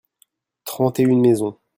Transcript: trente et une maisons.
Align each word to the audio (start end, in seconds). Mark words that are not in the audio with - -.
trente 0.65 0.99
et 0.99 1.03
une 1.03 1.21
maisons. 1.21 1.57